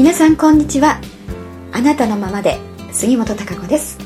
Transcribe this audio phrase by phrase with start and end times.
[0.00, 0.98] 皆さんこんにちは。
[1.72, 2.58] あなたのままで
[2.90, 3.98] 杉本孝子です。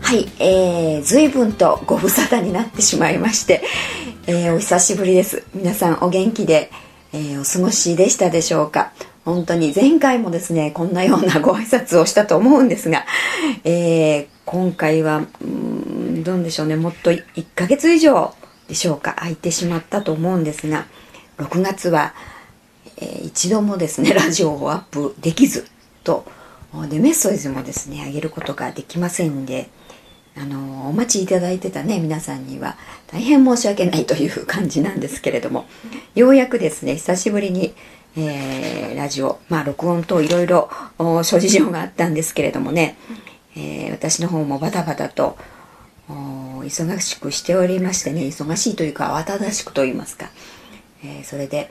[0.00, 3.62] はいえー、随分とご無沙汰になってしまいまして、
[4.26, 5.44] えー、お久しぶりです。
[5.54, 6.70] 皆さんお元気で、
[7.12, 8.94] えー、お過ごしでしたでしょうか。
[9.26, 13.04] 本当に前回もですねこんなような ご挨拶をしたと思うんですが、
[13.64, 18.32] えー、今回はうんどうでしょうねもっと1ヶ月以上
[18.66, 20.86] でしょうか空いてしまったと思うんですが
[21.36, 22.14] 6月は
[23.00, 25.66] えー、一度もですね ラジオをアップできず
[26.04, 26.24] と
[26.90, 29.68] でメッセージもですねあげることができませんで
[30.36, 32.76] あのお待ちいただいてたね皆さんには
[33.08, 35.66] 大変申し訳ないという感じなんですけれども
[36.14, 37.74] ようやくですね久しぶりに、
[38.16, 42.96] えー、ラジオまあ録音といろいろ諸事情があったんですけれどもね、
[43.56, 45.36] えー、私の方もバタバタと
[46.08, 50.30] 忙しくしておりましてね忙しいというか慌ただしくと言いますか、
[51.02, 51.70] えー、それで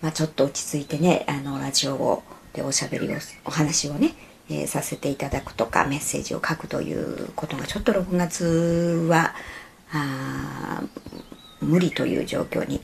[0.00, 4.14] まあ、ちょっと落ち着いてねあのラジオをでおしゃべりをお話をね、
[4.48, 9.34] えー、させていただくとかメッセージを書くということがちょっと6月は
[9.92, 10.82] あ
[11.60, 12.80] 無理という状況に、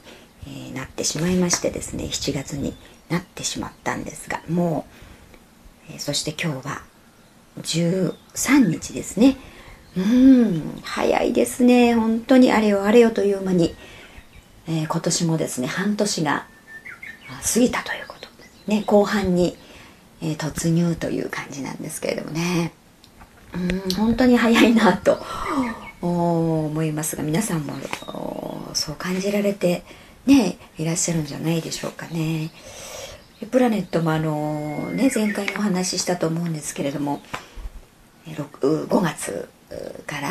[0.47, 2.75] えー、なってしまいましてですね7月に
[3.09, 4.87] なってしまったんですがも
[5.89, 6.83] う、えー、そして今日は
[7.61, 9.37] 13日ですね。
[9.97, 11.95] うん早いですね。
[11.95, 13.77] 本当にあれよあれよという間に、
[14.67, 16.49] え今年もですね半年が
[17.29, 18.29] 過ぎたということ、
[18.67, 19.57] ね、後半に、
[20.23, 22.73] えー、突入という感じなんですけれどもね
[23.55, 25.19] うん本当に早いなと
[26.03, 27.75] 思いますが皆さんも
[28.75, 29.85] そう感じられて
[30.27, 32.51] ねいらっしゃるんじゃないでしょうかね。
[33.51, 37.21] プラネットもあのね前回お話ししたと思うんですけれども
[38.27, 39.49] 5月
[40.07, 40.29] から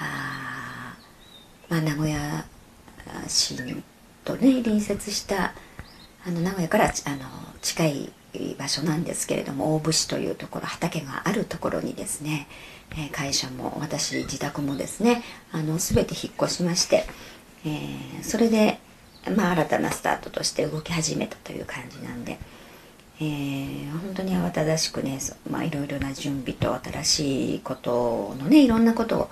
[0.00, 0.96] あ、
[1.68, 2.44] まあ、名古屋
[3.26, 3.56] 市
[4.24, 5.54] とね隣接した
[6.26, 6.92] あの名古屋からあの
[7.62, 8.12] 近い
[8.58, 12.48] 場所なんですけれども大府市というところ畑があるところにですね、
[12.98, 15.22] え会社も私自宅もですね
[15.52, 17.04] あの全て引っ越しまして、
[17.64, 18.78] えー、それで、
[19.36, 22.38] まあ、新たなスタートとして動き始めたという感じなんで、
[23.20, 29.30] えー、本当に慌ただしくね、まあ、いろいろな準備と新しいことのねいろんなこと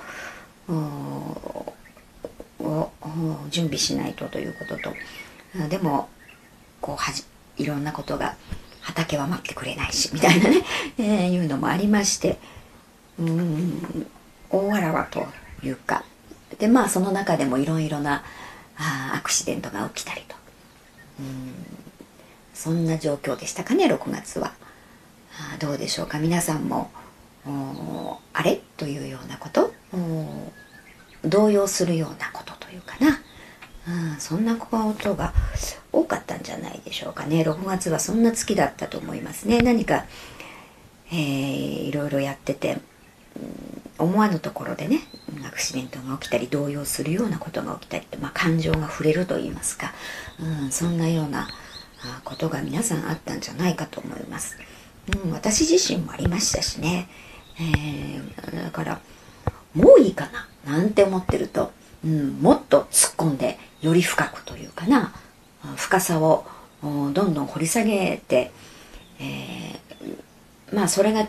[0.69, 1.73] を
[3.51, 4.95] 準備しないとということと。
[5.69, 6.09] でも
[6.85, 7.25] こうはじ
[7.57, 8.37] いろんなことが
[8.83, 10.59] 畑は待ってくれないしみたいなね、
[10.99, 12.39] えー、いうのもありまして
[13.19, 14.07] うん
[14.51, 15.27] 大わらわと
[15.63, 16.05] いうか
[16.59, 18.23] でまあその中でもいろいろな
[18.77, 20.37] あアクシデントが起きたりと。
[21.21, 21.55] うん
[22.53, 24.53] そんな状況でしたかね6月は。
[25.55, 26.19] あどうでしょうか。
[26.19, 26.91] 皆さんも
[28.33, 28.61] あれ？
[28.77, 29.73] というようなこと？
[31.25, 33.21] 動揺するようなことというかな。
[33.89, 35.33] うん、そんなことが
[36.45, 37.43] じゃないでしょうかね。
[37.43, 39.61] 6月はそんな月だったと思いますね。
[39.61, 40.05] 何か、
[41.11, 41.17] えー、
[41.89, 42.79] いろいろやってて、
[43.99, 45.01] うん、思わぬところでね
[45.47, 49.93] アクシデントが起きたり動揺するようなことが起きたりって、まあ、感情が触れると言いますか、
[50.41, 51.49] うん、そんなような
[52.25, 54.57] ことが皆さんあったんじゃないかと思います、
[55.25, 57.09] うん、私自身もありましたしね、
[57.59, 59.01] えー、だから
[59.75, 60.29] もういいか
[60.65, 61.73] ななんて思ってると
[62.05, 65.15] うん、もっと突っ込んでより深くというかな。
[65.77, 66.47] 深さを
[66.83, 68.53] どんどん掘り下げて、
[69.19, 71.27] えー、まあそれが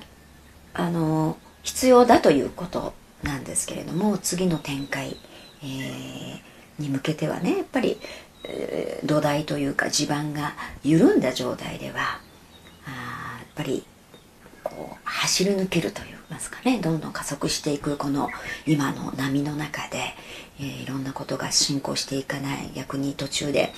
[0.73, 2.93] あの必要だということ
[3.23, 5.15] なんですけれども次の展開、
[5.63, 7.97] えー、に向けてはねやっぱり、
[8.43, 10.53] えー、土台というか地盤が
[10.83, 12.19] 緩んだ状態では
[12.85, 13.85] あやっぱり
[14.63, 18.29] こう走り抜けるといいますかねどんどん加速していくこの
[18.67, 19.99] 今の波の中で、
[20.59, 23.73] えー、いろんなことが進行していかない逆に途中で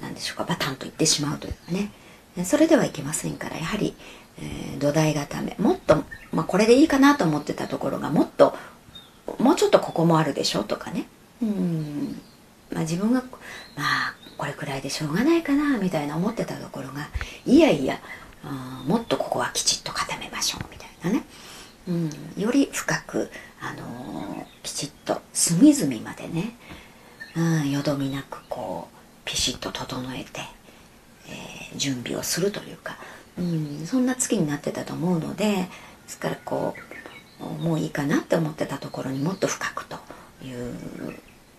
[0.00, 1.90] 何でしょうかバタンといってしまうというかね。
[2.44, 3.94] それではいけませんからやはり、
[4.38, 5.56] えー、土台固め。
[5.58, 8.54] もっと、まあ、これでいいかなと思ってたところがもっと
[9.38, 11.06] もうちょっとここもあるでしょとかね。
[11.42, 12.20] うん。
[12.70, 13.22] まあ自分が
[13.76, 17.08] まあこれくらいでしょうがないかなみたいな思ってたところが
[17.44, 18.00] いやいや
[18.86, 21.24] もっとここはきちっと固めましょうみたいなね、
[21.88, 22.10] うん、
[22.40, 23.30] より深く、
[23.60, 26.54] あのー、きちっと隅々までね、
[27.36, 28.97] うん、よどみなくこう
[29.28, 30.40] ピシッと整えて、
[31.28, 32.96] えー、準備をするというか、
[33.38, 35.68] うん、そんな月になってたと思うのでで
[36.06, 36.74] すからこ
[37.38, 39.98] うもういいかなって思ってたところにもっと深くと
[40.42, 40.74] いう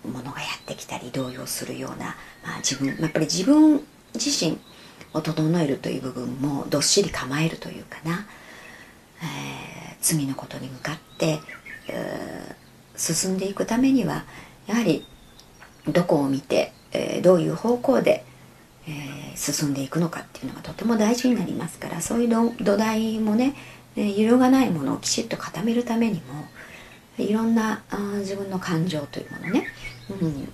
[0.03, 3.85] ものがやってきたり動揺するような、まあ、自分やっぱり自分
[4.15, 4.57] 自身
[5.13, 8.25] を整えるという部分もどっしり構えるというかな、
[9.21, 11.39] えー、罪のことに向かって、
[11.87, 14.25] えー、進んでいくためには
[14.65, 15.05] やはり
[15.87, 18.25] どこを見て、え、どういう方向で、
[18.87, 23.53] え進んでいくのかっていうのがとても大事になりますからそういう土台もね
[23.95, 26.45] え揺るがないものをきちっと固めるためにも
[27.17, 29.67] いろんなあ自分の感情というものね、
[30.09, 30.51] うん、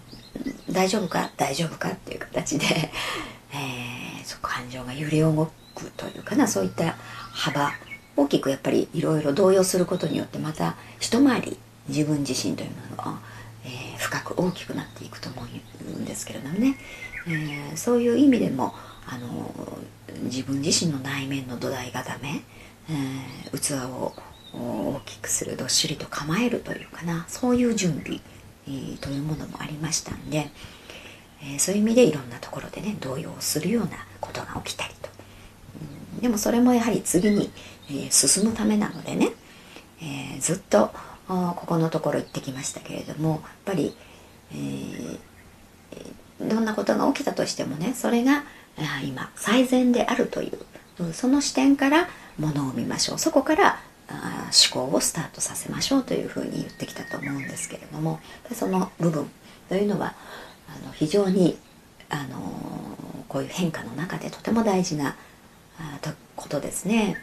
[0.73, 2.65] 大丈夫か大丈夫かっていう形で、
[3.53, 6.95] えー、そ感情が揺れ動くというかなそういった
[7.31, 7.71] 幅
[8.17, 11.57] 大きくやっぱりいろいろ動揺することによってまた一回り
[11.87, 13.19] 自分自身というものが、
[13.97, 16.77] 深く大きくなっていくと思うんですけれどもね、
[17.27, 18.73] えー、そういう意味でも
[19.07, 19.53] あの
[20.23, 22.41] 自分自身の内面の土台固め、
[22.89, 24.13] えー、器を
[24.53, 28.19] 大きくするどっしりと構えるというかなそういう準備、
[28.67, 30.49] えー、というものもありましたんで、
[31.41, 35.09] えー、そういう意味でいろんなところでね動揺するようなことが起きたりと、
[36.15, 37.51] うん、でもそれもやはり次に、
[37.91, 39.31] え、進むためなのでね、
[40.01, 40.91] えずっと
[41.27, 43.95] ここのところ行ってきましたけれどもやっぱり、
[44.53, 45.17] え
[46.39, 48.43] どんなことが起きたとしてもねそれが
[49.03, 50.51] 今最善であるとい
[50.99, 52.07] うその視点から
[52.37, 58.19] ものを見ましょうそこから思考をスタートさせましょうというふうに言ってきたと思うんですけれども
[58.53, 59.29] その部分
[59.69, 60.13] というのは
[60.67, 61.57] あの非常に
[62.09, 62.37] あの
[63.27, 65.15] こういう変化の中でとても大事な
[66.35, 67.17] ことですね。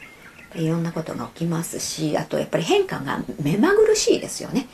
[0.54, 4.66] いろんなことが起きますしあとやっぱり変化が目まぐるしいですよね。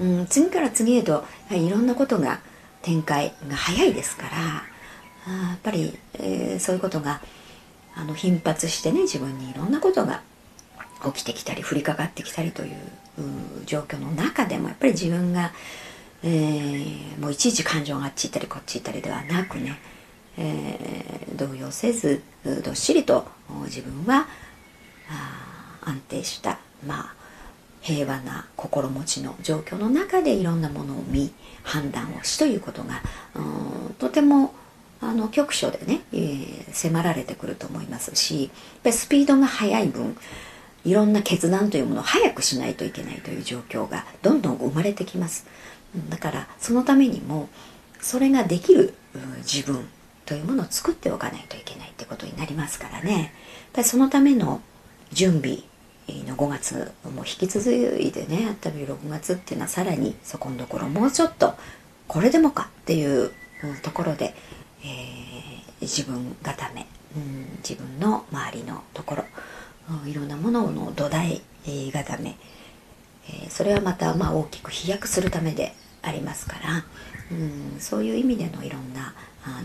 [0.00, 2.40] うん、次から次へといろんなことが
[2.82, 7.20] 展開が早いですからやっぱり、えー、そういうことが
[7.94, 10.22] あの頻発してね自分にいろんなことが
[11.04, 12.76] 起きてきたり降りかかってきたりという
[13.66, 15.52] 状況の中でもやっぱり自分が、
[16.22, 19.78] えー、もういちいち感情があっち行ったりこっち行ったりではなくね、
[20.38, 22.22] えー、動揺せず
[22.64, 23.26] どっしりと
[23.64, 24.26] 自分は
[25.82, 27.14] 安定したまあ
[27.80, 33.02] 平和な心持ちの状況の中でいろんなものを見判断をしということが
[33.98, 34.54] とても
[35.00, 38.50] あの局所でね、えー、迫られてくると思いますしやっ
[38.84, 40.16] ぱりスピードが速い分
[40.84, 45.46] いろんな決断というものを早くしないといけないという状況がどんどん生まれてきます。
[46.08, 47.48] だからそのためにも
[48.00, 48.94] それができる
[49.38, 49.88] 自分
[50.24, 53.12] というものを作っておかないといけないってことになりますからね。
[53.12, 53.30] やっ
[53.74, 54.62] ぱりそのための
[55.12, 55.58] 準備
[56.08, 61.54] の5月も引き続いてねあったり6月っていうのはさらにそこのところもうちょっと
[62.08, 63.30] これでもかっていう
[63.82, 64.34] ところで、
[64.82, 66.86] えー、自分固め、
[67.16, 69.24] うん、自分の周りのところ
[70.06, 71.42] いろんなものの土台
[71.92, 72.36] 固め、
[73.28, 76.84] えー、それはまたまあ大きく飛躍するためでありますから、
[77.30, 77.34] う
[77.76, 79.14] ん、そういう意味でのいろんな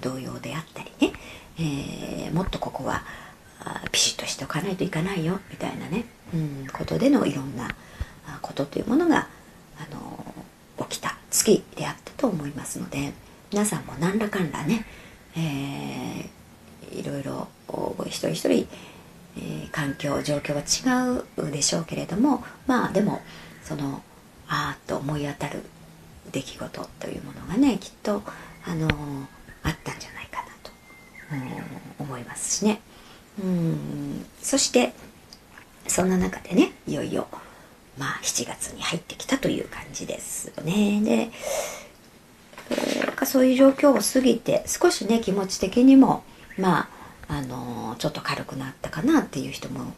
[0.01, 1.13] 動揺であったりね、
[1.57, 3.03] えー、もっとここは
[3.91, 7.75] ピシッとしておかないといかないよみたいなね、うん、ことでのいろんな
[8.41, 9.27] ことというものが、
[9.77, 13.13] あの起きた月であったと思いますので
[13.51, 14.85] 皆さんも何らかんらね、
[15.35, 17.47] えー、いろいろ
[18.05, 18.67] 一人一人
[19.37, 23.21] えー、環境状況は違うでしょうけれどもまあでも
[23.63, 24.01] その
[24.47, 25.63] ああと思い当たる
[26.31, 28.21] 出来事というものがねきっと
[28.67, 28.87] あの、
[29.61, 30.71] あったんじゃないかなと、
[31.99, 32.81] うん、思いますしね。
[33.43, 34.25] うん。
[34.41, 34.93] そして
[35.87, 37.27] そんな中でねいよいよ
[37.97, 41.01] まあ7月に入ってきたという感じですよね。
[41.03, 41.29] で、
[42.69, 46.23] えー、そういう状況を過ぎて少しね気持ち的にも
[46.57, 46.89] ま
[47.27, 49.93] ああのちょっと軽くなったかなっていう人も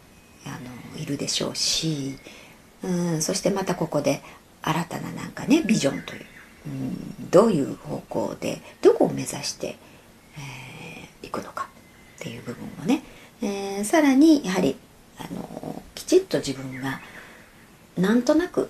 [0.46, 0.50] あ
[0.96, 2.18] のいるでしょうし、
[2.84, 4.22] うん、そしてまたここで
[4.62, 6.26] 新たななんかねビジョンという、
[6.68, 9.78] うん、どういう方向でどこを目指して、
[10.38, 11.68] えー、いくのか
[12.20, 13.04] っていう部分をね、
[13.42, 14.76] えー、さらにやはり
[15.18, 17.00] あのきちっと自分が
[17.98, 18.70] なんとなく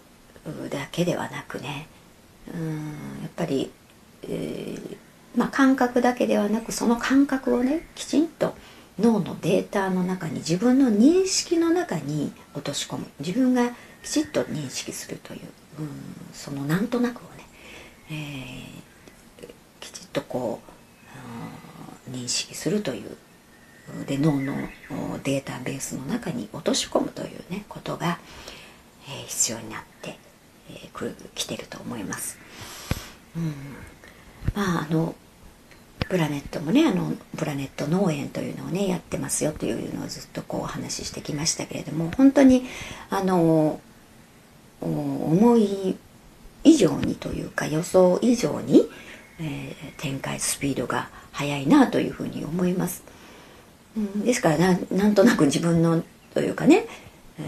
[0.69, 1.87] だけではなくね、
[2.53, 2.77] うん、
[3.21, 3.71] やっぱり、
[4.23, 4.97] えー
[5.35, 8.55] まあ、感覚だけではなくその感覚をねきちんと
[8.99, 13.05] 脳のデータの中に自分の認識の中に落とし込む。
[13.19, 13.71] 自分が
[14.03, 15.41] きちっと認識するという、
[15.79, 15.89] うん、
[16.33, 17.47] そのなんとなくをね、
[19.39, 20.67] えー、きちっとこう
[22.09, 23.17] 認識するという
[24.05, 24.55] で脳の
[25.23, 28.19] データベースの中に落とし込むというねことが、
[29.07, 30.17] えー、必要になって
[30.67, 32.37] き、えー、来てると思います。
[33.35, 33.53] うん、
[34.53, 35.15] まああの
[36.09, 42.65] プラネットもねあのプラネット農園というのをねやってますよというのをずっとこうお話ししてきましたけれども本当に
[43.09, 43.81] あの
[44.79, 45.97] 思い
[46.63, 48.89] 以上にというか予想以上に、
[49.39, 53.03] えー、展開スピードが速いなというふうに思います。
[54.23, 56.03] ですからななんとなく自分の
[56.33, 56.85] というかね、
[57.39, 57.43] え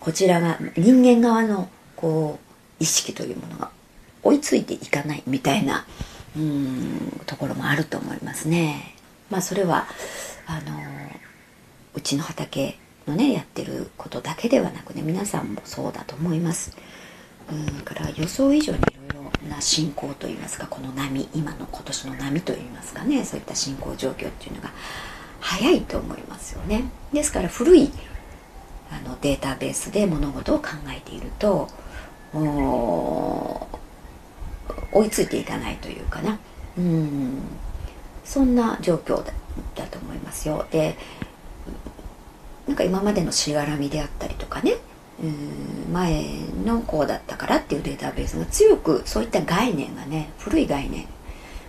[0.00, 3.70] ー、こちらが人間側のこう意識というものが
[4.22, 5.86] 追いついていかないみたいな。
[6.36, 8.94] うんところもあると思いますね。
[9.30, 9.86] まあそれは
[10.46, 10.78] あの
[11.94, 16.76] うちの畑のねやってることだけではなくね皆さんもそうだと思います
[17.50, 24.70] うんから予想以上にいろいろな進行といいますかこの波今の今年の波といいますかねそういった進行状況っていうのが
[25.46, 26.90] 早いと思いますよね。
[27.12, 27.92] ですから古い
[28.90, 31.68] あのデータベースで物事を考えていると
[34.92, 36.38] 追いついていかないというかな。
[36.76, 37.42] うん。
[38.24, 39.32] そんな状況だ
[39.76, 40.66] だと思いますよ。
[40.72, 40.96] で
[42.66, 44.74] なんか今までのしがらみであったりとかね。
[45.22, 45.92] うん。
[45.92, 46.24] 前
[46.64, 51.06] のこうだったからっていうデータベースが強くそういった概念がね古い概念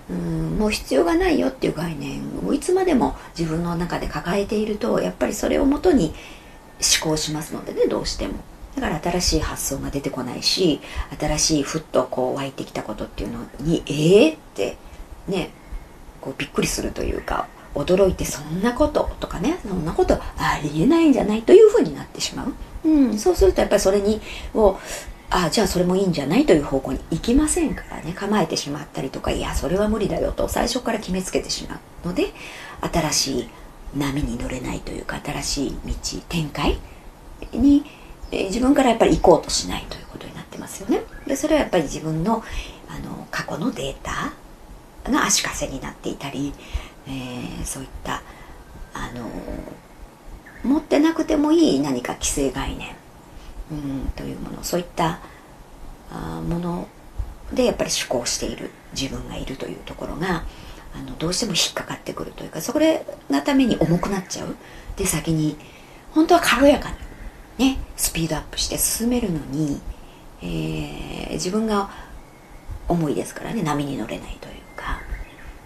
[0.10, 0.58] うん。
[0.58, 6.14] もう必要がないよっていう概念をいつまでも自分の中で抱えているとやっぱりそれをもとに
[7.02, 8.36] 思考しますのでねどうしても。
[8.76, 10.80] だから新しい発想が出てこないし
[11.20, 14.78] 新しいふっとこう湧いてきたことっていうのにええー、って
[15.28, 15.50] ね
[16.22, 22.54] こうびっくりするというか驚いてそんなこととかねそんなことありえないんじゃないというふうになってしまう、
[22.88, 24.22] うん、そうするとやっぱりそれに
[24.54, 24.78] を
[25.30, 28.14] あじゃあそれもいいんじゃないという方向に行きませんからね。
[28.14, 32.28] 構えてしまったりとかいやそれは無理だよと最初から決めつけてしまうので
[32.82, 33.50] 新しい
[33.96, 35.94] 波に乗れないというか新しい道
[36.30, 36.78] 展開
[37.52, 37.84] に
[38.32, 41.02] 自分からやっぱり行こうとしないということになってますよね。
[41.26, 42.44] でそれはやっぱり自分の
[42.90, 44.34] あの過去のデータ
[45.12, 46.54] が足かせになっていたり
[47.08, 48.22] えー、そういった
[48.94, 49.30] あの
[50.64, 52.96] 持ってなくてもいい何か既成概念、
[53.72, 55.20] うん、というものそういった
[56.12, 56.88] あもの
[57.54, 60.44] でやっぱり思考している自分がいるというところが
[60.96, 64.56] あのどうしても引っかかってくるというかそれがために重くなっちゃう。
[64.96, 65.58] で先に
[66.12, 66.90] 本当は軽やか
[67.60, 69.80] にねスピードアップして進めるのに、
[70.42, 71.90] えー、自分が
[72.88, 75.00] 重いですからね波に乗れないというか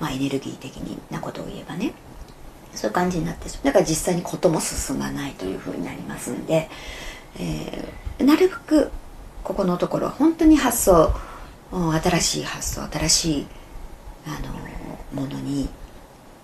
[0.01, 0.77] まあ、エネルギー的
[1.11, 1.93] なことを言えばね
[2.73, 3.65] そういう感じになってしまう。
[3.65, 6.69] だから実際にことも進まないというふうになりますんで、
[7.39, 8.91] えー、なるべく
[9.43, 11.13] ここのところは本当に発想
[11.71, 13.47] 新しい発想新しい
[14.27, 14.39] あ
[15.15, 15.69] のものに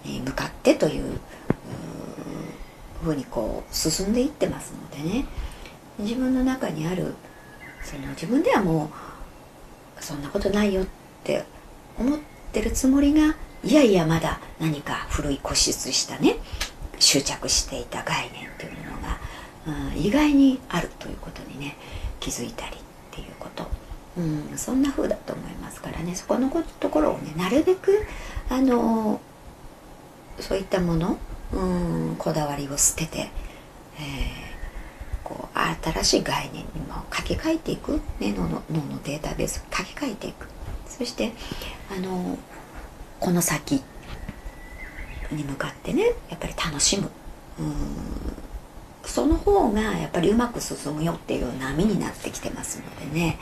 [0.06, 1.20] 向かってという
[3.04, 5.26] ふうにこう進んでいってますのでね。
[6.00, 7.16] 自分の中にある
[7.84, 8.92] その自分ではも
[10.00, 10.86] うそんなことないよっ
[11.24, 11.44] て
[11.98, 12.20] 思っ
[12.52, 16.38] てるつもりがいやいやまだ何か古い固執したね
[17.00, 19.20] 執着していた概念というものが、
[19.96, 21.76] 意外にあるということにね
[22.20, 22.80] 気づいたりっ
[23.12, 23.68] ていうこと、
[24.18, 26.16] うん、そんな風だと思いますからね。
[26.16, 28.06] そこのところをねなるべく
[28.50, 29.20] あの
[30.40, 31.18] そういったもの、
[31.52, 31.60] う
[32.12, 35.58] ん、こだわりを捨てて、えー、こう
[35.92, 40.48] 新しい概念にも書き換えていく、ね、脳の脳のデータベースを書き換えていく。
[40.88, 41.34] そして
[41.92, 42.38] あの
[43.20, 43.84] この先
[45.32, 47.10] に向かってねやっぱり楽しむ。
[47.60, 48.47] うん。
[49.08, 53.40] その方がやっぱりうまく進むよっていう波になってきてますのでね。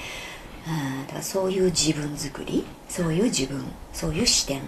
[0.68, 4.62] うんだからそういう自分づくりそういう自分そういう視点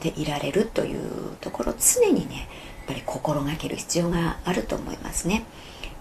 [0.00, 5.44] でいられるというところ常にねやっぱり心がける必要があると思いますね。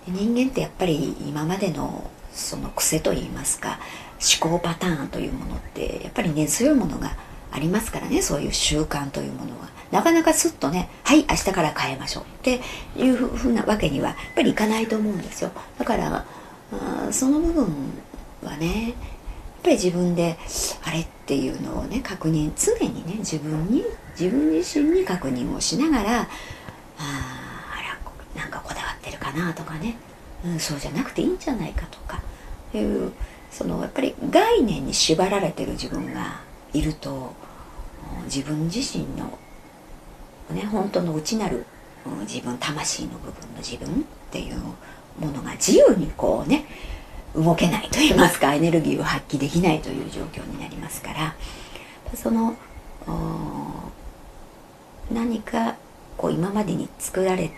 [0.08, 3.80] 人間ってやっぱり今までのその癖といいますか
[4.42, 7.16] 思考パターンというものってやっぱり根強いものが
[7.52, 9.70] ありますからねそういう習慣というものは。
[9.92, 12.24] なかなかすっとねはい明日から変えましょう。
[12.24, 12.62] って
[12.96, 15.52] いうふうなわけにはやっぱりいかないと思うんですよ。
[15.78, 16.26] だから
[17.12, 17.66] その部分
[18.44, 18.94] はねやっ
[19.64, 20.38] ぱり自分で
[20.84, 23.84] あれっていうのをね確認常にね自分に
[24.18, 26.28] 自分自身に確認をしながらあ
[26.98, 27.82] あ
[28.36, 29.98] らなんかこだわってるかなとかね、
[30.46, 32.22] うん、そうじゃなくていいんじゃないかとか。
[32.78, 33.12] いう
[33.52, 36.40] そのやっぱり概念に縛られてる自分が
[36.74, 37.34] いると
[38.26, 39.38] 自分自身の
[40.52, 41.66] ね本当の内なる
[42.22, 44.58] 自分魂の部分の自分っていう
[45.20, 46.66] ものが自由にこうね
[47.36, 51.36] 動けないと言いますか エネルギーを発揮できないという状況になりますから
[52.16, 52.56] その
[55.12, 55.76] 何か
[56.18, 57.52] こう今までに作られ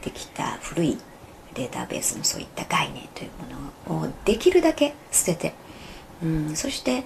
[0.00, 0.98] てきた古い
[1.54, 3.30] データベースのそういった概念という
[3.88, 5.54] ものをできるだけ捨てて、
[6.22, 7.04] うん、そして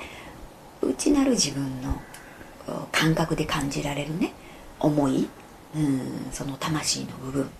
[0.84, 2.00] 内なる自分の
[2.92, 4.32] 感覚で感じられるね。
[4.80, 5.28] 思い、
[5.74, 7.50] うん、その魂の部分、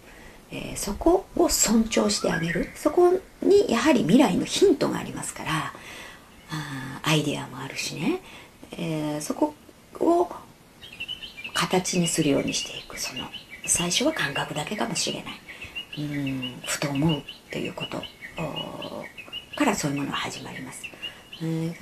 [0.51, 2.69] えー、そこを尊重してあげる。
[2.75, 3.13] そこ
[3.43, 5.73] にやはり未来のヒントがありますから。
[6.51, 8.21] あアイデアもあるしね、
[8.73, 9.55] えー、そこ
[10.01, 10.29] を
[11.55, 12.99] 形にするようにしていく。
[12.99, 13.25] その
[13.67, 15.41] 最初は感覚だけかもしれない。
[15.99, 16.61] うん。
[16.67, 18.03] ふと思うっていうこと。
[19.57, 20.83] からそういうものが始まります。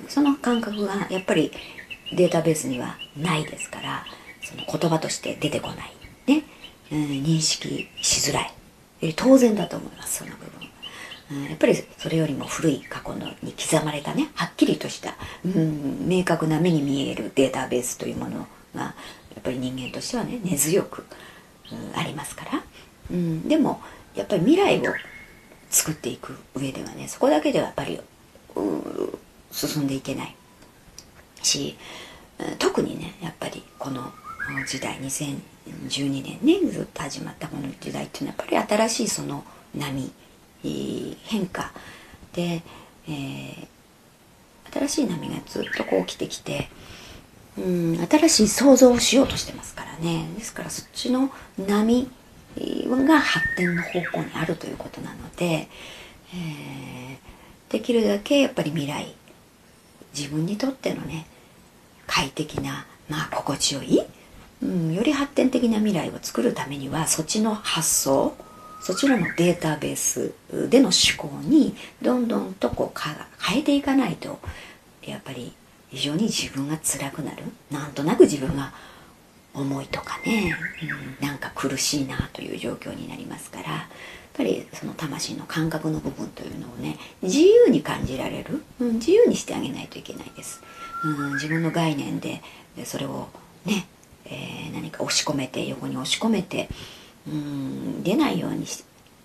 [0.07, 1.51] その感覚がやっぱり
[2.15, 4.05] データベースにはないですから
[4.43, 5.93] その言葉として出てこない、
[6.27, 6.43] ね、
[6.91, 10.19] 認識しづらい、当然だと思います。
[10.19, 18.93] その部分、やっぱりそれよりも古い過去のに刻まれたねはっきりとした、うん、明確な目に見えるデータベースというものがや
[19.39, 21.05] っぱり人間としてはね根強く、
[21.71, 22.63] うん、ありますから、
[23.11, 23.81] うん、でも
[24.15, 24.93] やっぱり未来を
[25.69, 27.99] 作っていく上ではねそこだけではやっぱり
[29.53, 30.35] 進んでいけない。
[31.41, 31.77] し
[32.59, 34.11] 特にねやっぱりこの
[34.67, 39.43] 時代2012年ねずっと始まったこの時代っていうのはやっぱり新しいその
[39.75, 40.11] 波
[41.25, 41.71] 変化。
[42.33, 42.63] で、
[43.07, 43.67] えー、
[44.73, 46.69] 新しい波がずっとこう起きてきて
[47.57, 50.27] うん新しい想像をしようとしてますからね。
[50.35, 51.29] ですからそっちの
[51.59, 52.09] 波
[52.57, 55.67] が発展の方向にあるということなので、
[56.33, 59.13] えー、できるだけやっぱり未来
[60.17, 61.25] 自分にとってのね
[62.07, 64.01] 快適なまあ心地よい、
[64.61, 68.35] うん、より発展的な未来を作るためにはそっちの発想
[68.81, 70.33] そちらのデータベース
[70.69, 72.99] での思考にどんどんとこう
[73.41, 74.39] 変えていかないと
[75.01, 75.53] やっぱり
[75.89, 77.43] 非常に自分が辛くなる。
[77.71, 78.73] なんとなく自分が
[79.53, 80.57] 重いとかね、
[81.21, 83.87] うん、なんか苦しいなという状況になりますから
[84.33, 90.61] ぱりその魂の感覚の部分というのをね自由に感じられる、うん、自由にしてあげないといけないです、
[91.03, 92.41] うん、自分の概念で
[92.85, 93.27] それを
[93.65, 93.85] ね、
[94.25, 96.69] えー、何か押し込めて横に押し込めて、
[97.27, 98.83] うん、出ないようにし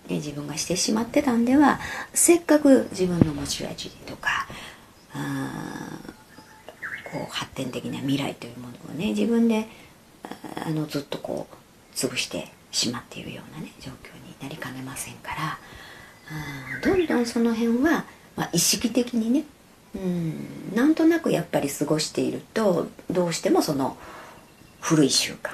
[0.08, 1.78] で自分がしてしまってたんでは
[2.14, 4.46] せっかく自分の持ち味とか
[5.12, 5.98] あ
[7.12, 9.68] こう発展的な未来というものをね自分で
[10.66, 15.58] あのずっとこう潰してしまっているようなね状況になりかねませんから
[16.82, 18.04] どんどんその辺は、
[18.36, 19.44] まあ、意識的にね
[19.94, 23.96] うんなんとなくやっぱり過ごしているとどうしてもその
[24.80, 25.50] 古い習慣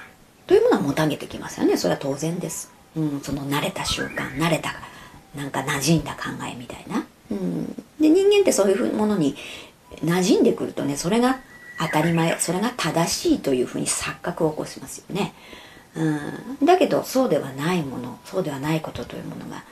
[0.46, 1.76] というものはもたげてきますよね。
[1.76, 4.74] それは当然です、うん、その慣れた習慣慣れた
[5.34, 7.66] なんか馴染んだ考えみたいな、うん、
[8.00, 9.36] で人間ってそういうものに
[10.04, 11.40] 馴染んでくるとねそれが
[11.80, 15.34] 当たり前それが正しいというふうに錯覚を起こしますよね。
[15.96, 19.62] うん、だけどそうではないものそうではないことというものが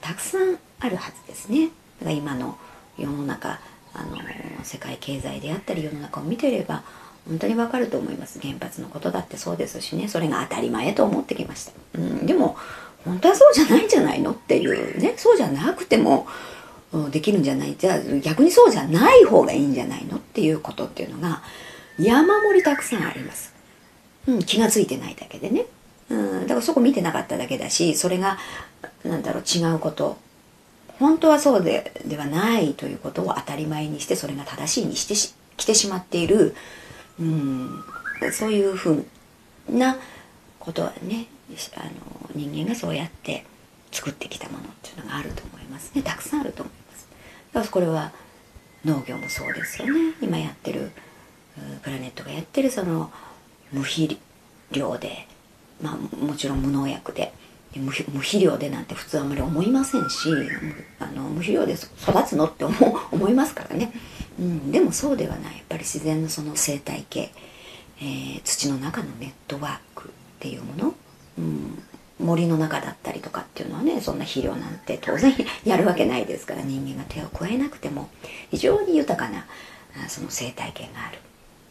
[0.00, 1.70] たくさんあるはずですね。
[2.00, 2.56] だから今の
[2.98, 3.60] 世の中
[3.94, 4.18] あの
[4.62, 6.82] 世界経済であったり世の中を見ていれば
[7.28, 8.40] 本当にわかると思います。
[8.40, 10.08] 原発のことだってそうですしね。
[10.08, 12.56] それが当たり前と思ってきました、うん、でも
[13.04, 15.14] 本当はそうじゃないんじゃないのっていうね。
[15.16, 16.26] そうじゃなくても
[17.10, 17.76] できるんじゃない。
[17.76, 21.42] じゃあ逆にそうじゃない方がいいんじゃないのっていうことっていうのが
[21.98, 23.54] 山盛りたくさんあります、
[24.26, 25.66] うん、気が付いてないだけでね、
[26.10, 28.38] うん、だからそこ見てなかっただけだしそれが
[29.04, 30.16] なんだろう違うこと。
[30.98, 36.54] 本当はそうでではないということを当たり前にしてそれが正しいにしてし来てしまっている、
[37.20, 37.84] うん、
[38.32, 39.06] そういうふう
[39.70, 39.98] な
[40.58, 41.26] ことはね
[41.76, 41.90] あの
[42.34, 43.44] 人間がそうやって
[43.92, 46.02] 作ってきたものっていうのがあると思いますね。
[46.02, 47.08] たくさんあると思います。
[47.52, 48.12] だからこれは
[48.84, 50.14] 農業もそうですよね。
[50.22, 50.92] 今やってる
[51.82, 53.10] プラネットがやってるその
[53.72, 54.18] 無肥
[54.72, 55.26] 料で
[55.82, 57.32] まあもちろん無農薬で。
[57.78, 60.30] 無肥料でなんて普通あんまり思いませんし
[60.98, 62.74] あの無肥料で育つのって思
[63.12, 63.92] 思いますからね、
[64.38, 65.56] うん、でもそうではない。
[65.56, 67.32] やっぱり自然のその生態系、
[68.00, 70.94] えー、土の中のネットワークっていうもの、
[71.38, 71.82] うん、
[72.18, 78.08] 森の中だったりとかっていうのはねそんな肥料なんて当然 やるわけないですから人間が手を加えなくても
[78.50, 79.46] 非常に豊かな
[80.08, 81.18] その生態系がある、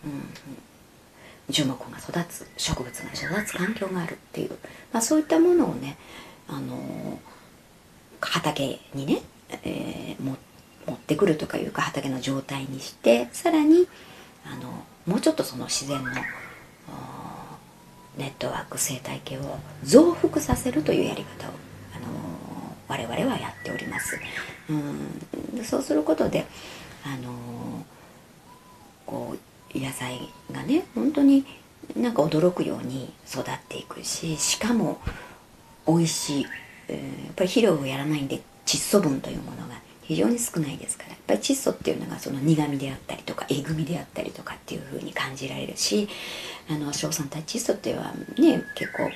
[0.06, 0.12] うん、
[1.50, 4.52] 樹木が育つ植物が育つ環境があるっていう、
[4.92, 5.98] まあ、そういったものをね、
[6.48, 7.20] あの
[8.22, 9.22] 畑にね、
[9.64, 10.38] えー、も
[10.88, 13.88] 持ってくるとかいうか畑の状態にしてさらに
[14.46, 16.12] あのもうちょっとその自然の
[18.18, 21.52] ネットワーク生態系を増幅させるというやり方を、
[21.96, 22.06] あの
[22.88, 24.18] 我々はやっております。
[24.70, 26.46] うんそうすることで、
[27.04, 27.86] あの
[29.06, 29.38] こう
[29.80, 30.20] 野菜
[30.52, 31.46] がね本当に
[31.96, 35.00] なんか驚くように育っていくししかも
[35.88, 36.46] 美味しい、
[36.88, 46.08] えー、やっぱり肥料をやらないんで窒素分というものが非常に少ないですからやっぱり窒素っていうのがその苦味であったりとかえぐみであったりとかっていうふうに感じられるし
[46.70, 49.10] あの硝酸体窒素っていうのはね結構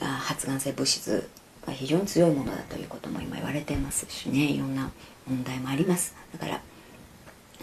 [0.00, 1.28] 発がん性物質
[1.66, 4.90] が非常に強いものだということも今言われてますしねいろんな
[5.26, 6.16] 問題もあります。
[6.32, 6.60] だから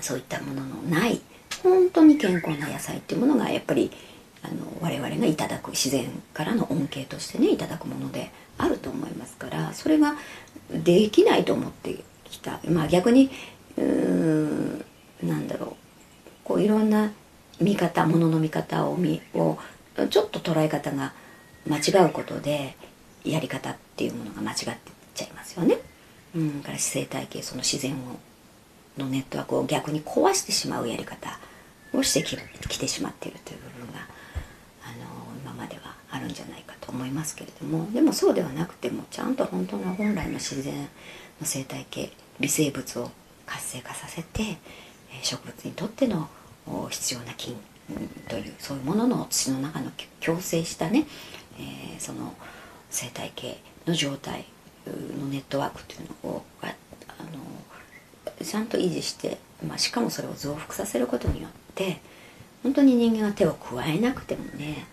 [0.02, 1.22] そういったもののない
[1.70, 3.92] 本当に健康な野菜っていうものがやっぱり
[4.44, 10.16] あの我々がいただく自然からの恩恵としてねいただくものであると思いますからそれが
[10.72, 13.32] できないと思ってきたまあ逆に
[13.78, 14.86] うーん
[15.24, 15.76] なんだろう
[16.44, 17.12] こういろんな
[17.60, 19.58] 見方ものの見方を見を
[20.10, 21.14] ちょっと捉え方が
[21.68, 22.76] 間違うことで
[23.24, 24.76] やり方っていうものが間違ってっ
[25.16, 25.78] ちゃいますよね。
[26.36, 28.20] うん、から生態系その自然を
[28.98, 31.40] のネットワークを逆に壊してしまうやり方
[31.98, 34.00] をしてきてしまっているという部分が
[34.84, 40.88] あの今まではあるんじゃないかと思いますけれどもでもそうではなくてもちゃんと本当の本来の自然の
[41.44, 43.12] 生態系微生物を
[43.46, 44.58] 活性化させて
[45.22, 46.28] 植物にとっての
[46.90, 47.56] 必要な菌
[48.28, 51.06] というそういうものの土の中の共生したね、
[51.60, 52.34] えー、その
[52.90, 54.46] 生態系の状態
[55.20, 61.65] のネットワークっていうのをあのちゃんと維持して、まあ、しかもそれを増幅させることによって
[62.64, 64.88] 本当に人間は手を加えなくてもね、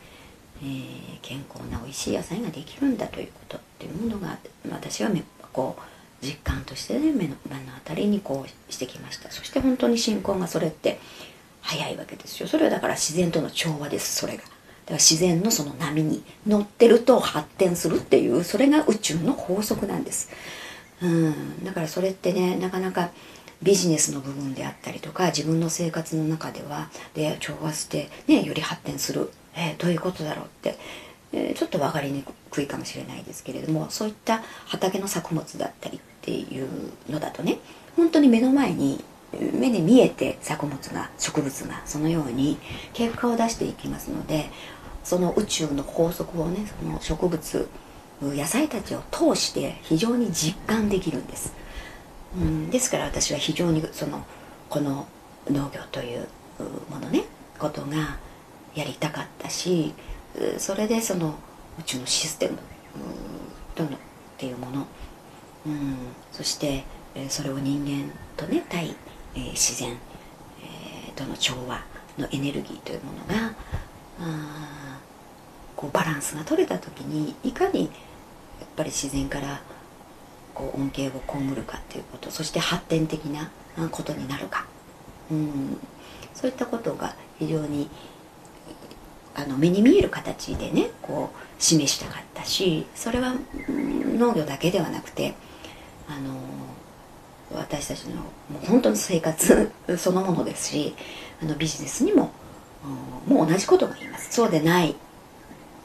[0.62, 4.38] えー、健康な美味しい野菜ができるんだということっていうものが
[4.70, 5.10] 私は
[5.52, 9.30] こう実感としてね目の目の当たりにこうしてきました。
[9.30, 11.00] そして本当に信仰がそれって
[11.60, 12.48] 早いわけですよ。
[12.48, 14.42] それはだから自然との調和ですそれが。
[14.42, 14.52] だか
[14.90, 20.30] ら自然のその波に乗ってると発展するっていうそれが宇宙の法則なんです。
[21.00, 21.64] うん。
[21.64, 23.10] だからそれってねなかなか
[23.62, 29.30] ビジネスの部分であったりとか自分の生活の中ではで調和してねより発展する。
[29.54, 30.78] えー、どういうことだろうって
[31.32, 36.68] えちょっと分かりにくいかもしれないですけれどもそういった畑の作物だったりっていう
[37.10, 37.58] のだとね
[37.96, 39.02] 本当に目の前に
[39.54, 42.58] 目で見えて作物が植物がそのように
[42.92, 44.50] 結果を出していきますので
[45.04, 47.68] その宇宙の法則をねその植物
[48.20, 51.52] 野菜たちを通して非常に実感できるんです、
[52.36, 54.24] うん、ですから私は非常にその
[54.68, 55.06] この
[55.50, 56.26] 農業という
[56.90, 57.24] ものね
[57.58, 58.18] ことが
[58.74, 59.94] やりたかったし
[60.58, 61.34] それでその
[61.78, 62.58] 宇宙のシステム
[63.74, 63.92] とのっ
[64.38, 64.86] ていうもの、
[65.66, 65.96] うん、
[66.32, 66.84] そして
[67.28, 68.96] それを人間とね対、
[69.34, 71.84] え、自然、え、との調和
[72.18, 73.54] のエネルギーというものが
[74.20, 74.98] あ
[75.76, 77.90] こうバランスが取れた時にいかにやっ
[78.76, 79.60] ぱり自然から
[80.54, 83.50] こう恩恵を被るかっていうことそして発展的な
[83.90, 84.66] ことになるか、
[85.30, 85.78] うん、
[86.34, 87.88] そういったことが非常に
[89.34, 93.34] あの目に見える形でねこう示したかったしそれは
[93.68, 95.34] 農業だけではなくて
[96.08, 96.34] あの
[97.54, 98.22] 私たちのも
[98.62, 100.94] う本当に生活 そのものですし
[101.42, 102.30] あのビジネスにも
[103.26, 104.28] もう同じことが言います。
[104.32, 104.96] そうでない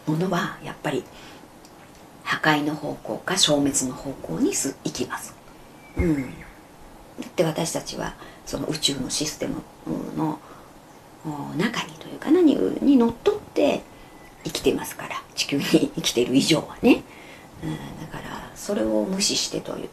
[0.08, 1.04] ものはやっぱり
[2.28, 5.34] 破壊の方向か消滅の方向に行きます、
[5.98, 6.28] うん、だ
[7.26, 8.14] って私たちは
[8.46, 9.56] その宇宙のシステム
[10.16, 10.40] の
[11.58, 13.82] 中にというか何にのっとって
[14.44, 15.22] 生きてますから。
[15.38, 17.04] 地球に生きてる以上はね、
[17.64, 19.90] うん、だからそれを無視してという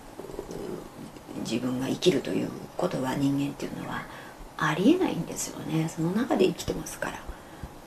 [1.40, 4.06] 自分が生きるということは人間っていうのは
[4.56, 5.88] ありえないんですよね。
[5.88, 7.18] その中で生きてますから。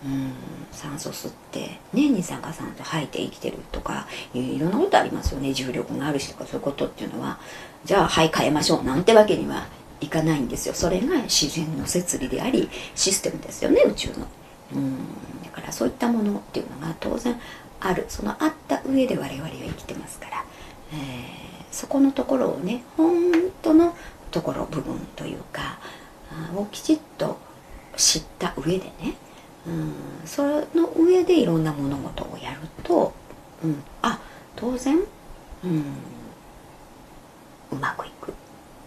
[0.05, 0.31] うん、
[0.71, 5.53] 酸素吸ってね二酸化炭素吐いて生きてるとかいろんなことありますよね。
[5.53, 7.39] 重力があるしとかそういうことっていうのは。
[7.83, 9.65] じゃあはい変えましょうなんてわけには
[10.01, 10.75] いかないんですよ。
[10.75, 14.27] それが自然の摂理でありシステムですよね宇宙の。
[14.75, 14.97] うん。
[15.43, 17.39] だからそういったものっていうのが当然
[17.79, 18.05] ある。
[18.07, 20.45] そのあった上で我々は生きてますから、
[20.93, 20.97] えー、
[21.71, 23.13] そこのところをね本
[23.63, 23.95] 当の
[24.29, 25.79] ところ部分というか
[26.55, 27.39] をきちっと
[27.95, 29.15] 知った上でね
[29.67, 29.93] うん。
[30.25, 33.13] その上でいろんな物事をやると、
[33.63, 34.19] うん、あ
[34.55, 34.97] 当然、
[35.63, 35.83] うん、
[37.71, 38.33] うまくいく。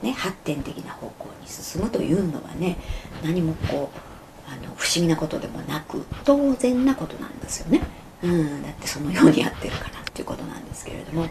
[0.03, 2.79] ね、発展的な方向に進むというのはね
[3.23, 7.83] 何もこうあの不思議なことでもなく当然なことなんですよね、
[8.23, 11.29] うん、だってそのようにやってるからっていうことなんですけれども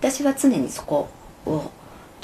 [0.00, 1.08] 私は常にそこ
[1.46, 1.70] を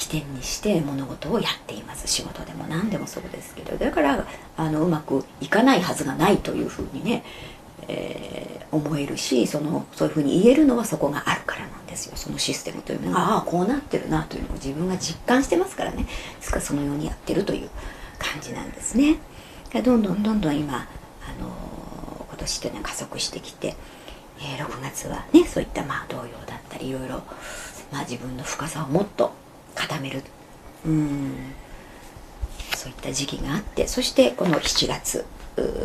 [0.00, 2.08] 起点にして物事をやっています。
[2.08, 3.76] 仕事でも何でもそうですけど。
[3.76, 7.22] だからあのうまくいかないはずがないというふうにね、
[7.86, 12.16] えー、思えるしそのそういうふうに言えるのはそこがあるからなんですよ。
[12.16, 16.04] そのシステムというのがああこうなってるなというのを自分が実感してますからね。
[16.04, 16.08] で
[16.40, 17.68] すからそのようにやってるという
[18.18, 19.18] 感じなんですね。
[19.84, 23.76] どんどんどんどん今、あの今年というのは加速してきて、
[24.38, 27.22] えー、6月はねそういったまあ動揺だったりいろいろ、
[27.92, 29.32] まあ、自分の深さをもっと
[29.74, 30.22] 固める。
[30.86, 31.54] うん。
[32.80, 35.26] そういった時期があってそしてこの7月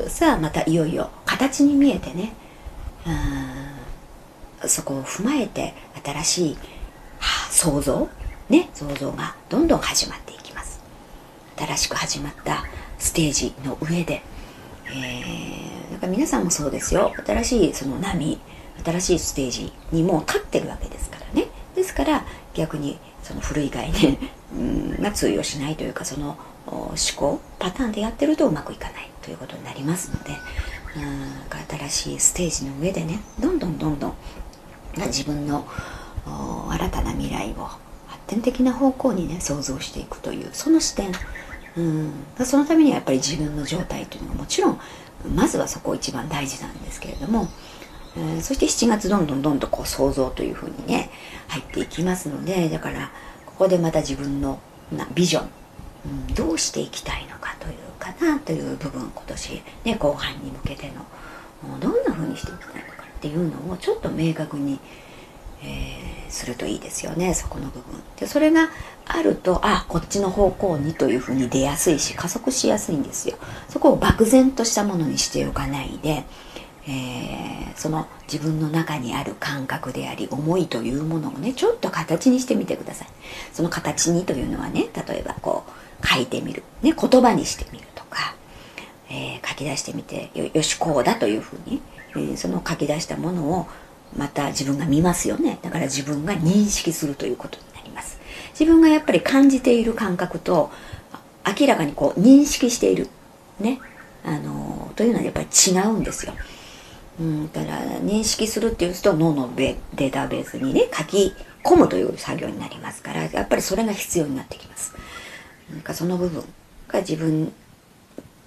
[0.07, 2.33] さあまたいよいよ形に見えてね
[4.65, 5.73] そこを踏まえて
[6.05, 6.53] 新しい、
[7.19, 8.07] はあ、想像
[8.49, 10.81] ね想像がどんどん始まっていきます。
[11.57, 12.63] 新しく始まった
[12.97, 14.21] ステージの上で、
[14.87, 17.13] えー、なんか皆さんもそうですよ。
[17.25, 18.39] 新しいその波
[18.83, 21.47] 新しいステージにもう立ってるわけですからね。
[21.75, 23.91] ですから逆にその古い概
[24.53, 30.29] 念が通用しないというかその思考パターンでやってるとうまくいかないということになりますので、
[31.79, 34.13] 新しいステージの上でねどんどんどんどん
[35.07, 35.67] 自分の
[36.69, 37.65] 新たな未来を
[38.05, 41.11] 発展的な方向にね想像していくというその視点
[41.75, 42.13] うん
[42.45, 44.79] そのためにはやっぱり自分の状態というのがもちろん
[45.35, 47.47] まずはそこ一番大事なんですけれども、
[48.17, 51.09] え、そして7月どんどんどんどんこう想像というふうにね
[51.47, 53.11] 入っていきますのでだから
[53.45, 54.59] ここでまた自分の
[54.91, 55.49] なビジョン、
[56.05, 61.05] うん、どうしていきたいのかというかなという部分今年、ね、後半に向けての
[61.79, 64.79] どんなふうにしていきたいのかっていうのをちょっと明確に、
[65.63, 68.01] えー、するといいですよねそこの部分。
[68.17, 68.69] でそれが
[69.05, 73.37] あるとあこっちの方向にというふうに出やすいし加速しやすいんですよ。
[73.69, 76.25] そこを漠然としたものにしておかないで、
[76.87, 83.07] えー、その自分の中にある感覚であり思いというものをねちょっと形にしてみてください。
[83.53, 88.35] その形にというのはね例えばこう書いてみる、ね、言葉にしてみるとか、
[89.09, 93.67] えー、書き出してみてよしこうだというふうに、えー、その書き出したものを
[94.15, 95.57] また自分が見ますよね。
[95.61, 98.19] だから自分が認識するということになります。
[98.51, 100.71] 自分がやっぱり感じている感覚と
[101.59, 103.09] 明らかにこう認識している。
[103.59, 103.79] ね
[104.23, 106.33] あのというのはやっぱり違うんですよ。
[107.19, 114.93] うん、だから認識するっていうと脳のデータベースにね書き込むという作業になりますからやっぱりそれが必要になってきます。
[115.71, 116.43] なんかその部分
[116.87, 117.51] が自分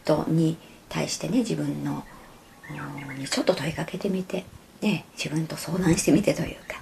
[0.04, 0.56] とに
[0.88, 2.04] 対してね自分の
[3.16, 4.44] にちょっと問いかけてみて
[4.80, 6.80] ね、自分と相談してみてというか、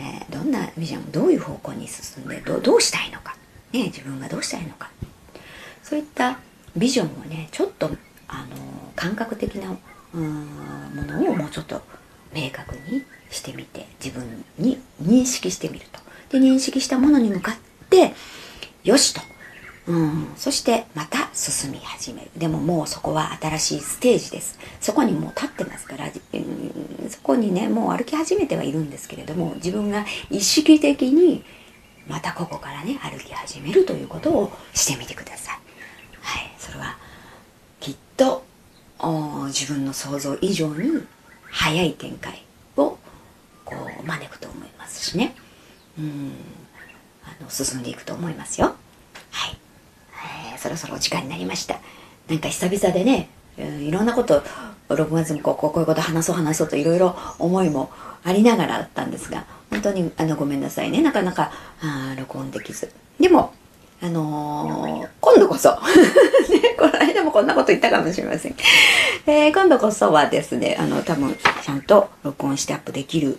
[0.00, 3.36] えー、どんなビジョンどういう方向に進んでどうしたいのか、
[3.72, 4.90] ね、自分がどうしたいのか。
[5.82, 6.38] そういった
[6.76, 7.90] ビジョンをねちょっと
[8.26, 8.56] あの
[8.94, 9.76] 感覚的な
[10.16, 11.82] ものをもうちょっと
[12.34, 16.00] 明確にしてみて自分に認識してみると。
[16.30, 17.56] で認識したものに向かっ
[17.88, 18.14] て
[18.84, 19.20] よしと。
[19.86, 22.30] うん、そしてまた進み始める。
[22.36, 24.58] でももうそこは新しいステージです。
[24.80, 31.42] そこにもう立ってますから、うん、そこにねもう歩き始めてはいるんですけれども自分が意識的に
[32.06, 35.58] またここからね歩き始めるということをしてみてください。
[36.20, 36.54] はい。
[36.58, 36.98] それは
[37.80, 38.44] きっと
[39.46, 41.02] 自分の想像以上に
[41.50, 42.42] 早い展開
[42.76, 42.98] を
[43.64, 45.34] こう招くと思いますしね。
[45.98, 46.32] うん。
[47.24, 48.74] あの進んでいくと思いますよ。
[49.30, 49.56] はい。
[50.52, 51.78] えーそろそろお時間になりました。
[52.28, 54.42] なんか久々でね、いろんなこと
[54.88, 57.90] 6月にこうこういうこと話そう話そうといろいろ思いも
[58.24, 61.00] ありながらだったんですが本当にあのごめんなさいね。
[61.02, 62.90] なかなかあ録音できず。
[63.20, 63.52] でも
[64.00, 65.07] あのー、
[65.38, 65.70] 今度こそ。
[66.50, 68.56] ね、この間もこんなこと言ったかもしれません。
[69.26, 73.38] えー、今度こそはですね、あの、多分、ちゃんと録音してアップできる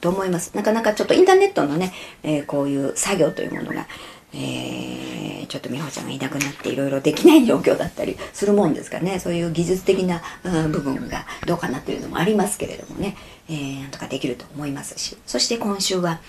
[0.00, 0.50] と思います。
[0.54, 1.92] なかなかちょっとインターネットのね、
[2.24, 3.86] えー、こういう作業というものが、
[4.34, 9.20] えー、ちょっと美穂ちゃんがいなくなっていろいろできない状況だったりするもんですかね。
[9.20, 13.16] そういう技術的な、うん、部分がどうかなというのもありますけれどもね、
[13.48, 15.16] えー、なんとかできると思いますし。
[15.26, 16.20] そして今週は、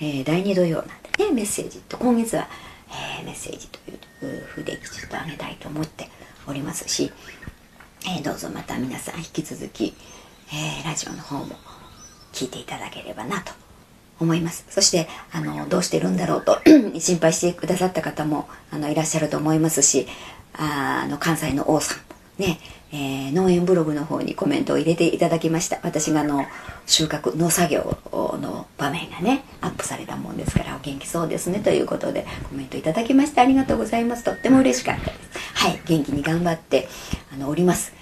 [0.00, 0.86] えー、第2土曜なん
[1.18, 2.46] でねメッセージと今月は、
[3.18, 6.08] えー、メッセージというとふうでちっとあげたいと思って
[6.46, 7.12] おりますし、
[8.06, 9.94] えー、どうぞまた皆さん引き続き、
[10.52, 11.56] えー、ラジオの方も
[12.32, 13.52] 聞いていただければなと
[14.20, 14.64] 思います。
[14.70, 16.58] そして、あの、どうしてるんだろうと
[16.98, 20.06] 心配してくださった方も、あの、いらっしゃると思いますし、
[20.54, 22.04] あの、関西の王さんも、
[22.38, 22.58] ね、
[22.92, 25.80] えー、農園ブログの方にコメントを入れていただきました。
[25.82, 26.46] 私があの、
[26.86, 34.24] 収穫、農作業の場面がね、アップされたもんですから、お元気そうですね、ということで、コメントいただきましてありがとうございます。
[34.24, 35.16] とっても嬉しかったです。
[35.54, 36.88] はい、元気に頑張って、
[37.34, 37.92] あの、おります。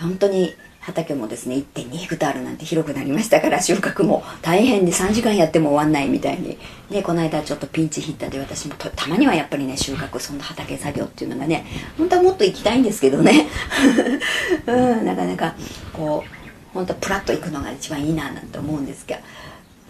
[0.00, 4.24] 本当に畑もですね1.2ヘクタールなんて広くなりましたから収穫も。
[4.42, 6.58] 大変で3時間やっても終わんないみたいに。
[6.90, 11.64] ねこの間ちょっとピンチヒッターで私もたまにはやっぱりね収穫そんな畑作業っていうのがね
[11.96, 13.46] 本当はもっと行きたいんですけどね。
[14.66, 15.54] うんなかなか
[15.92, 19.16] こう本当プラッと行くのが一番いいななんて思うんですが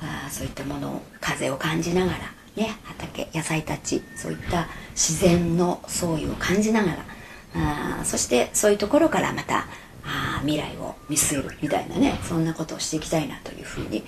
[0.03, 2.19] あそういったものを風を感じながら
[2.55, 6.99] ね畑野菜たちそういった自然の創意を感じながら。
[7.55, 9.67] あそしてそういうところからまた
[10.05, 14.03] あ未来を見据えるみたいなねそんなことをしていきたいなというふうに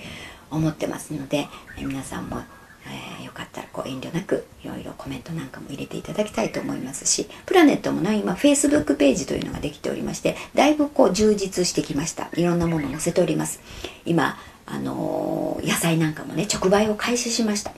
[0.51, 2.37] 思ってますので、皆さんも、
[2.85, 12.29] えー、よかったらこう遠慮なくいろいろコメントなんかも入れていただきたいと思いますしプラネットもね今 Facebook ページというのができておりましてだいぶこう充実してきました。
[12.33, 13.59] いろんなものを載せております。
[14.05, 17.71] 今あのー、野菜なんかもね直売を開始しました。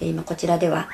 [0.00, 0.88] で今こちらでは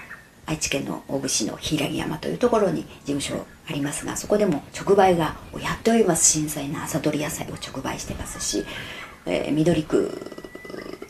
[0.47, 8.65] 愛知県の大府市の柊山というところに事務所ありますがそこでも直売がやっております新鮮な朝取り野菜を直売してますし、
[9.27, 10.11] えー、緑区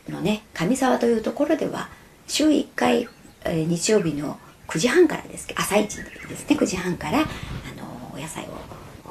[0.08, 1.88] のね上沢というところでは
[2.26, 3.08] 週1回、
[3.44, 7.26] えー、日曜日の9時半からですけど朝一ですね9時半からあの
[8.14, 8.48] お野菜を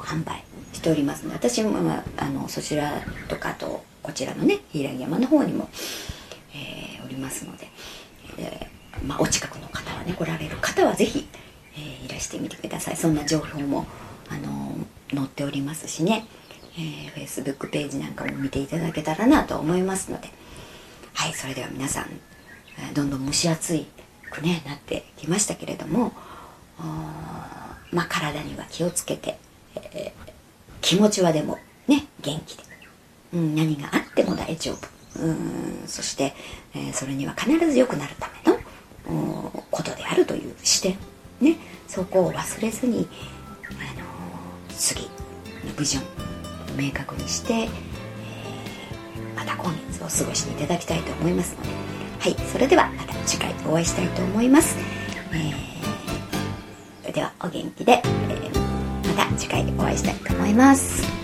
[0.00, 2.92] 販売しておりますので私も、まあ、あのそちら
[3.28, 5.68] とかとこちらのね平木山の方にも、
[6.54, 7.68] えー、おりますので、
[8.38, 11.26] えー、まあ、お近くの方はね来られる方は是非、
[11.74, 12.96] えー、いらしてみてください。
[12.96, 13.86] そんな情報も
[14.28, 14.76] あの
[15.14, 16.26] 載っておりますしね、
[16.76, 20.28] えー、Facebook ページなんかも見ていただけたらなと思いますので。
[21.14, 22.06] はいそれでは皆さん
[22.94, 23.86] どんどん蒸し暑い
[24.30, 26.12] くねなってきましたけれども
[26.78, 29.38] まあ体には気をつけて、
[29.76, 30.32] えー、
[30.80, 32.64] 気持ちはでもね元気で、
[33.34, 34.88] うん、何があっても大丈夫。
[35.20, 36.32] うんそして、
[36.74, 38.58] えー、それには必ず良くなるための
[39.70, 40.96] ことであるという視点。
[41.40, 41.56] ね。
[41.88, 43.08] そこを忘れずに、
[43.68, 45.10] あのー、次
[45.78, 46.04] ビジョン
[46.74, 47.68] を明確にして、えー、
[49.36, 51.68] また今月を過ごしていただきたいと思いますので。
[52.20, 52.36] はい。
[52.52, 54.76] それではまた次回お会いしたいと思います、
[57.04, 61.21] えー、ではお元気で、えー、また次回お会いしたいと思います。